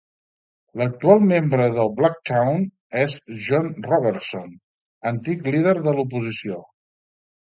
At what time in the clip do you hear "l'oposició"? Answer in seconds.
5.99-6.59